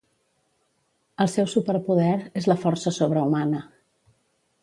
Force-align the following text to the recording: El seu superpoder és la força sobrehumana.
El 1.25 1.29
seu 1.33 1.49
superpoder 1.51 2.15
és 2.41 2.49
la 2.53 2.57
força 2.65 2.95
sobrehumana. 2.97 3.61